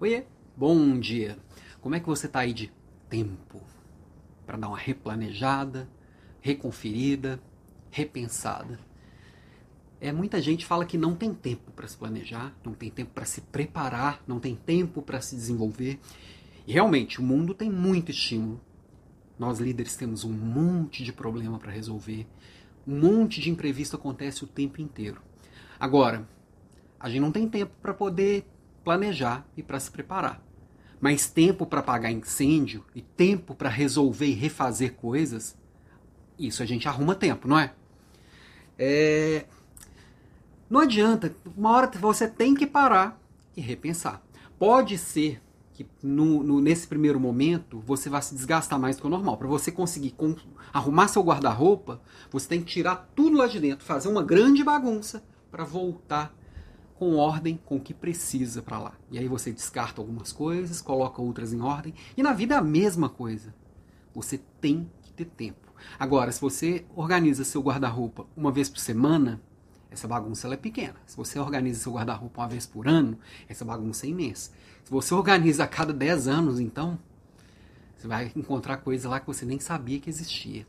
Oiê, 0.00 0.22
bom 0.56 0.96
dia. 1.00 1.36
Como 1.80 1.92
é 1.92 1.98
que 1.98 2.06
você 2.06 2.28
tá 2.28 2.38
aí 2.38 2.52
de 2.52 2.72
tempo 3.10 3.60
para 4.46 4.56
dar 4.56 4.68
uma 4.68 4.78
replanejada, 4.78 5.88
reconferida, 6.40 7.42
repensada? 7.90 8.78
É 10.00 10.12
muita 10.12 10.40
gente 10.40 10.64
fala 10.64 10.86
que 10.86 10.96
não 10.96 11.16
tem 11.16 11.34
tempo 11.34 11.72
para 11.72 11.88
se 11.88 11.96
planejar, 11.96 12.56
não 12.64 12.74
tem 12.74 12.92
tempo 12.92 13.10
para 13.12 13.24
se 13.24 13.40
preparar, 13.40 14.22
não 14.24 14.38
tem 14.38 14.54
tempo 14.54 15.02
para 15.02 15.20
se 15.20 15.34
desenvolver. 15.34 15.98
E 16.64 16.72
realmente, 16.72 17.18
o 17.18 17.24
mundo 17.24 17.52
tem 17.52 17.68
muito 17.68 18.12
estímulo. 18.12 18.60
Nós 19.36 19.58
líderes 19.58 19.96
temos 19.96 20.22
um 20.22 20.32
monte 20.32 21.02
de 21.02 21.12
problema 21.12 21.58
para 21.58 21.72
resolver. 21.72 22.24
Um 22.86 23.00
monte 23.00 23.40
de 23.40 23.50
imprevisto 23.50 23.96
acontece 23.96 24.44
o 24.44 24.46
tempo 24.46 24.80
inteiro. 24.80 25.20
Agora, 25.76 26.24
a 27.00 27.08
gente 27.08 27.20
não 27.20 27.32
tem 27.32 27.48
tempo 27.48 27.72
para 27.82 27.92
poder 27.92 28.46
planejar 28.88 29.46
e 29.54 29.62
para 29.62 29.78
se 29.78 29.90
preparar. 29.90 30.42
Mas 30.98 31.28
tempo 31.28 31.66
para 31.66 31.80
apagar 31.80 32.10
incêndio 32.10 32.82
e 32.94 33.02
tempo 33.02 33.54
para 33.54 33.68
resolver 33.68 34.24
e 34.24 34.32
refazer 34.32 34.94
coisas, 34.94 35.54
isso 36.38 36.62
a 36.62 36.66
gente 36.66 36.88
arruma 36.88 37.14
tempo, 37.14 37.46
não 37.46 37.58
é? 37.58 37.74
é? 38.78 39.44
Não 40.70 40.80
adianta, 40.80 41.36
uma 41.54 41.70
hora 41.72 41.90
você 41.98 42.26
tem 42.26 42.54
que 42.54 42.66
parar 42.66 43.20
e 43.54 43.60
repensar. 43.60 44.22
Pode 44.58 44.96
ser 44.96 45.42
que 45.74 45.86
no, 46.02 46.42
no, 46.42 46.58
nesse 46.58 46.88
primeiro 46.88 47.20
momento 47.20 47.80
você 47.80 48.08
vai 48.08 48.22
se 48.22 48.34
desgastar 48.34 48.78
mais 48.78 48.96
do 48.96 49.02
que 49.02 49.06
o 49.06 49.10
normal. 49.10 49.36
Para 49.36 49.48
você 49.48 49.70
conseguir 49.70 50.12
com, 50.12 50.34
arrumar 50.72 51.08
seu 51.08 51.22
guarda-roupa, 51.22 52.00
você 52.30 52.48
tem 52.48 52.60
que 52.62 52.72
tirar 52.72 53.10
tudo 53.14 53.36
lá 53.36 53.46
de 53.48 53.60
dentro, 53.60 53.84
fazer 53.84 54.08
uma 54.08 54.22
grande 54.22 54.64
bagunça 54.64 55.22
para 55.50 55.62
voltar 55.62 56.37
com 56.98 57.14
ordem, 57.14 57.60
com 57.64 57.76
o 57.76 57.80
que 57.80 57.94
precisa 57.94 58.60
para 58.60 58.78
lá. 58.78 58.92
E 59.08 59.18
aí 59.18 59.28
você 59.28 59.52
descarta 59.52 60.00
algumas 60.00 60.32
coisas, 60.32 60.80
coloca 60.80 61.22
outras 61.22 61.52
em 61.52 61.60
ordem. 61.60 61.94
E 62.16 62.22
na 62.24 62.32
vida 62.32 62.56
é 62.56 62.58
a 62.58 62.62
mesma 62.62 63.08
coisa. 63.08 63.54
Você 64.12 64.38
tem 64.60 64.90
que 65.00 65.12
ter 65.12 65.26
tempo. 65.26 65.72
Agora, 65.96 66.32
se 66.32 66.40
você 66.40 66.84
organiza 66.96 67.44
seu 67.44 67.62
guarda-roupa 67.62 68.26
uma 68.36 68.50
vez 68.50 68.68
por 68.68 68.80
semana, 68.80 69.40
essa 69.92 70.08
bagunça 70.08 70.52
é 70.52 70.56
pequena. 70.56 70.96
Se 71.06 71.16
você 71.16 71.38
organiza 71.38 71.78
seu 71.78 71.92
guarda-roupa 71.92 72.42
uma 72.42 72.48
vez 72.48 72.66
por 72.66 72.88
ano, 72.88 73.16
essa 73.48 73.64
bagunça 73.64 74.04
é 74.04 74.08
imensa. 74.08 74.50
Se 74.82 74.90
você 74.90 75.14
organiza 75.14 75.62
a 75.62 75.68
cada 75.68 75.92
10 75.92 76.26
anos, 76.26 76.58
então, 76.58 76.98
você 77.96 78.08
vai 78.08 78.32
encontrar 78.34 78.78
coisa 78.78 79.08
lá 79.08 79.20
que 79.20 79.26
você 79.26 79.46
nem 79.46 79.60
sabia 79.60 80.00
que 80.00 80.10
existia. 80.10 80.66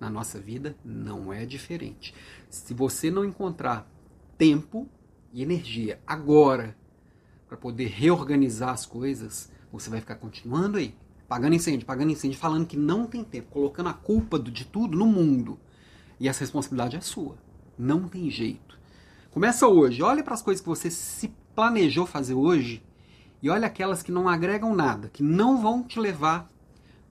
Na 0.00 0.10
nossa 0.10 0.40
vida 0.40 0.76
não 0.84 1.32
é 1.32 1.46
diferente. 1.46 2.12
Se 2.50 2.74
você 2.74 3.08
não 3.08 3.24
encontrar 3.24 3.88
tempo 4.36 4.88
e 5.32 5.42
energia 5.42 6.00
agora 6.06 6.76
para 7.48 7.56
poder 7.56 7.86
reorganizar 7.86 8.70
as 8.70 8.84
coisas, 8.84 9.50
você 9.72 9.88
vai 9.88 10.00
ficar 10.00 10.16
continuando 10.16 10.78
aí, 10.78 10.94
pagando 11.26 11.54
incêndio, 11.54 11.86
pagando 11.86 12.12
incêndio, 12.12 12.38
falando 12.38 12.66
que 12.66 12.76
não 12.76 13.06
tem 13.06 13.24
tempo, 13.24 13.50
colocando 13.50 13.88
a 13.88 13.94
culpa 13.94 14.38
de 14.38 14.64
tudo 14.64 14.96
no 14.96 15.06
mundo. 15.06 15.58
E 16.20 16.28
essa 16.28 16.40
responsabilidade 16.40 16.96
é 16.96 17.00
sua. 17.00 17.36
Não 17.78 18.08
tem 18.08 18.30
jeito. 18.30 18.78
Começa 19.30 19.68
hoje, 19.68 20.02
olha 20.02 20.22
para 20.22 20.34
as 20.34 20.42
coisas 20.42 20.60
que 20.60 20.68
você 20.68 20.90
se 20.90 21.32
planejou 21.54 22.06
fazer 22.06 22.34
hoje 22.34 22.82
e 23.42 23.48
olha 23.48 23.66
aquelas 23.66 24.02
que 24.02 24.10
não 24.10 24.28
agregam 24.28 24.74
nada, 24.74 25.08
que 25.08 25.22
não 25.22 25.60
vão 25.60 25.82
te 25.82 25.98
levar 25.98 26.50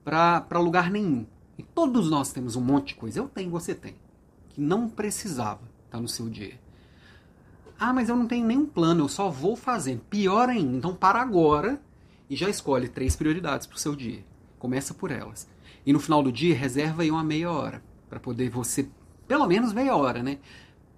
para 0.04 0.58
lugar 0.58 0.90
nenhum. 0.90 1.26
E 1.56 1.62
todos 1.62 2.10
nós 2.10 2.32
temos 2.32 2.54
um 2.54 2.60
monte 2.60 2.88
de 2.88 2.94
coisa, 2.96 3.18
eu 3.18 3.28
tenho, 3.28 3.50
você 3.50 3.74
tem, 3.74 3.94
que 4.50 4.60
não 4.60 4.88
precisava 4.88 5.62
estar 5.86 5.98
tá 5.98 6.00
no 6.00 6.08
seu 6.08 6.28
dia. 6.28 6.58
Ah, 7.78 7.92
mas 7.92 8.08
eu 8.08 8.16
não 8.16 8.26
tenho 8.26 8.44
nenhum 8.44 8.66
plano, 8.66 9.04
eu 9.04 9.08
só 9.08 9.30
vou 9.30 9.54
fazendo. 9.54 10.00
Pior 10.10 10.48
ainda, 10.48 10.76
então 10.76 10.94
para 10.94 11.20
agora 11.20 11.80
e 12.28 12.34
já 12.34 12.48
escolhe 12.48 12.88
três 12.88 13.14
prioridades 13.14 13.66
para 13.66 13.76
o 13.76 13.78
seu 13.78 13.94
dia. 13.94 14.24
Começa 14.58 14.92
por 14.92 15.12
elas. 15.12 15.48
E 15.86 15.92
no 15.92 16.00
final 16.00 16.22
do 16.22 16.32
dia, 16.32 16.56
reserva 16.56 17.02
aí 17.02 17.10
uma 17.10 17.22
meia 17.22 17.50
hora 17.50 17.82
para 18.10 18.18
poder 18.18 18.50
você, 18.50 18.88
pelo 19.28 19.46
menos 19.46 19.72
meia 19.72 19.94
hora, 19.94 20.22
né? 20.22 20.38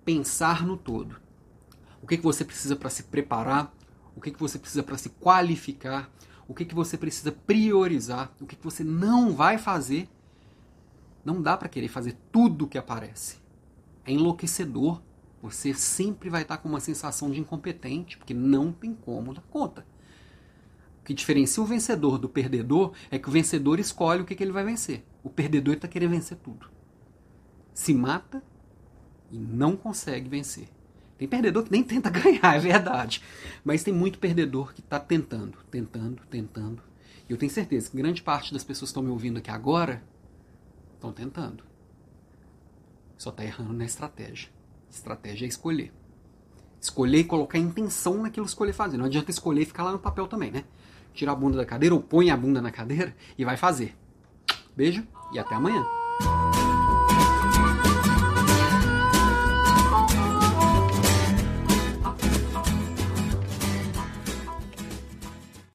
Pensar 0.04 0.64
no 0.64 0.76
todo. 0.76 1.20
O 2.02 2.06
que, 2.06 2.16
que 2.16 2.22
você 2.22 2.44
precisa 2.44 2.74
para 2.74 2.88
se 2.88 3.02
preparar? 3.04 3.72
O 4.16 4.20
que, 4.20 4.30
que 4.30 4.40
você 4.40 4.58
precisa 4.58 4.82
para 4.82 4.96
se 4.96 5.10
qualificar? 5.10 6.10
O 6.48 6.54
que, 6.54 6.64
que 6.64 6.74
você 6.74 6.96
precisa 6.96 7.30
priorizar? 7.30 8.32
O 8.40 8.46
que, 8.46 8.56
que 8.56 8.64
você 8.64 8.82
não 8.82 9.34
vai 9.34 9.58
fazer? 9.58 10.08
Não 11.22 11.42
dá 11.42 11.56
para 11.56 11.68
querer 11.68 11.88
fazer 11.88 12.16
tudo 12.32 12.64
o 12.64 12.68
que 12.68 12.78
aparece. 12.78 13.36
É 14.06 14.12
enlouquecedor 14.12 15.02
você 15.42 15.72
sempre 15.72 16.28
vai 16.28 16.42
estar 16.42 16.58
com 16.58 16.68
uma 16.68 16.80
sensação 16.80 17.30
de 17.30 17.40
incompetente, 17.40 18.18
porque 18.18 18.34
não 18.34 18.72
tem 18.72 18.94
como 18.94 19.32
dar 19.32 19.42
conta. 19.42 19.86
O 21.00 21.04
que 21.04 21.14
diferencia 21.14 21.62
o 21.62 21.66
vencedor 21.66 22.18
do 22.18 22.28
perdedor 22.28 22.92
é 23.10 23.18
que 23.18 23.28
o 23.28 23.32
vencedor 23.32 23.80
escolhe 23.80 24.20
o 24.20 24.24
que, 24.24 24.40
ele 24.42 24.52
vai 24.52 24.64
vencer. 24.64 25.04
O 25.22 25.30
perdedor 25.30 25.74
está 25.74 25.88
querendo 25.88 26.10
vencer 26.10 26.36
tudo. 26.38 26.70
Se 27.72 27.94
mata 27.94 28.42
e 29.30 29.38
não 29.38 29.76
consegue 29.76 30.28
vencer. 30.28 30.68
Tem 31.16 31.26
perdedor 31.26 31.64
que 31.64 31.72
nem 31.72 31.82
tenta 31.82 32.08
ganhar, 32.10 32.54
é 32.54 32.58
verdade. 32.58 33.22
Mas 33.64 33.82
tem 33.82 33.94
muito 33.94 34.18
perdedor 34.18 34.74
que 34.74 34.80
está 34.80 35.00
tentando, 35.00 35.58
tentando, 35.70 36.22
tentando. 36.28 36.82
E 37.28 37.32
eu 37.32 37.38
tenho 37.38 37.50
certeza 37.50 37.90
que 37.90 37.96
grande 37.96 38.22
parte 38.22 38.52
das 38.52 38.64
pessoas 38.64 38.90
que 38.90 38.92
estão 38.92 39.02
me 39.02 39.10
ouvindo 39.10 39.38
aqui 39.38 39.50
agora 39.50 40.02
estão 40.94 41.12
tentando. 41.12 41.64
Só 43.16 43.30
está 43.30 43.44
errando 43.44 43.72
na 43.72 43.84
estratégia. 43.84 44.50
Estratégia 44.90 45.46
é 45.46 45.48
escolher. 45.48 45.92
Escolher 46.80 47.18
e 47.18 47.24
colocar 47.24 47.58
intenção 47.58 48.22
naquilo 48.22 48.46
que 48.46 48.50
escolher 48.50 48.72
fazer. 48.72 48.96
Não 48.96 49.04
adianta 49.04 49.30
escolher 49.30 49.62
e 49.62 49.66
ficar 49.66 49.84
lá 49.84 49.92
no 49.92 49.98
papel 49.98 50.26
também, 50.26 50.50
né? 50.50 50.64
Tira 51.12 51.32
a 51.32 51.34
bunda 51.34 51.56
da 51.56 51.66
cadeira 51.66 51.94
ou 51.94 52.00
põe 52.00 52.30
a 52.30 52.36
bunda 52.36 52.60
na 52.60 52.70
cadeira 52.70 53.14
e 53.36 53.44
vai 53.44 53.56
fazer. 53.56 53.96
Beijo 54.74 55.06
e 55.32 55.38
até 55.38 55.54
amanhã. 55.54 55.99